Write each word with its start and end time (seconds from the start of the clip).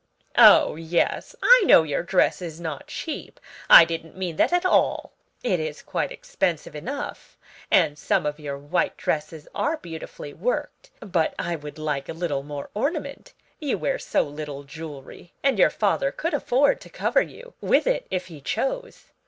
"Oh, 0.39 0.77
yes; 0.77 1.35
I 1.43 1.61
know 1.67 1.83
your 1.83 2.01
dress 2.01 2.41
is 2.41 2.59
not 2.59 2.87
cheap; 2.87 3.39
I 3.69 3.85
didn't 3.85 4.17
mean 4.17 4.35
that 4.37 4.51
at 4.51 4.65
all: 4.65 5.11
it 5.43 5.59
is 5.59 5.83
quite 5.83 6.11
expensive 6.11 6.75
enough, 6.75 7.37
and 7.69 7.99
some 7.99 8.25
of 8.25 8.39
your 8.39 8.57
white 8.57 8.97
dresses 8.97 9.47
are 9.53 9.77
beautifully 9.77 10.33
worked; 10.33 10.89
but 11.01 11.35
I 11.37 11.55
would 11.55 11.77
like 11.77 12.09
a 12.09 12.13
little 12.13 12.41
more 12.41 12.71
ornament. 12.73 13.33
You 13.59 13.77
wear 13.77 13.99
so 13.99 14.23
little 14.23 14.63
jewelry, 14.63 15.33
and 15.43 15.59
your 15.59 15.69
father 15.69 16.11
could 16.11 16.33
afford 16.33 16.81
to 16.81 16.89
cover 16.89 17.21
you 17.21 17.53
with 17.61 17.85
it 17.85 18.07
if 18.09 18.25
he 18.25 18.41
chose. 18.41 19.11